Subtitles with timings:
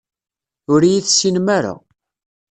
[0.73, 1.73] Ur iyi-tessinem ara.